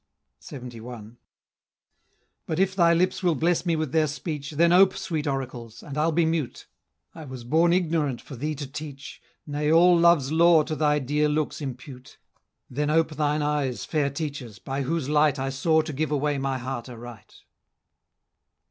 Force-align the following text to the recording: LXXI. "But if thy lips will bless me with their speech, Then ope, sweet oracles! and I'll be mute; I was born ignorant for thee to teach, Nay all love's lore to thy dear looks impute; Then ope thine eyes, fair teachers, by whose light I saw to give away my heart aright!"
LXXI. 0.51 0.79
"But 2.47 2.57
if 2.59 2.75
thy 2.75 2.91
lips 2.91 3.21
will 3.21 3.35
bless 3.35 3.67
me 3.67 3.75
with 3.75 3.91
their 3.91 4.07
speech, 4.07 4.49
Then 4.49 4.73
ope, 4.73 4.97
sweet 4.97 5.27
oracles! 5.27 5.83
and 5.83 5.95
I'll 5.95 6.11
be 6.11 6.25
mute; 6.25 6.65
I 7.13 7.25
was 7.25 7.43
born 7.43 7.71
ignorant 7.71 8.19
for 8.19 8.35
thee 8.35 8.55
to 8.55 8.65
teach, 8.65 9.21
Nay 9.45 9.71
all 9.71 9.95
love's 9.95 10.31
lore 10.31 10.63
to 10.63 10.75
thy 10.75 10.97
dear 10.97 11.29
looks 11.29 11.61
impute; 11.61 12.17
Then 12.67 12.89
ope 12.89 13.11
thine 13.11 13.43
eyes, 13.43 13.85
fair 13.85 14.09
teachers, 14.09 14.57
by 14.57 14.81
whose 14.81 15.07
light 15.07 15.37
I 15.37 15.51
saw 15.51 15.83
to 15.83 15.93
give 15.93 16.09
away 16.09 16.39
my 16.39 16.57
heart 16.57 16.89
aright!" 16.89 17.35